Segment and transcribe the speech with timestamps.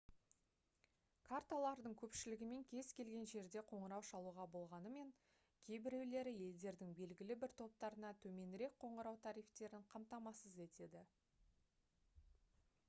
[1.29, 5.11] карталардың көпшілігімен кез келген жерде қоңырау шалуға болғанымен
[5.67, 11.05] кейбіреулері елдердің белгілі бір топтарына төменірек қоңырау тарифтерін қамтамасыз етеді